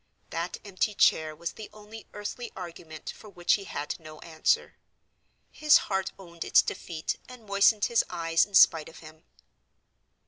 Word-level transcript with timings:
That 0.31 0.57
empty 0.65 0.95
chair 0.95 1.35
was 1.35 1.51
the 1.51 1.69
only 1.71 2.07
earthly 2.11 2.51
argument 2.55 3.11
for 3.15 3.29
which 3.29 3.53
he 3.53 3.65
had 3.65 3.99
no 3.99 4.17
answer: 4.21 4.75
his 5.51 5.77
heart 5.77 6.11
owned 6.17 6.43
its 6.43 6.63
defeat 6.63 7.19
and 7.29 7.45
moistened 7.45 7.85
his 7.85 8.03
eyes 8.09 8.43
in 8.43 8.55
spite 8.55 8.89
of 8.89 8.97
him. 9.05 9.25